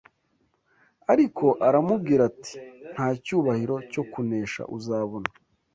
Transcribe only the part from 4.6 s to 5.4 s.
uzabona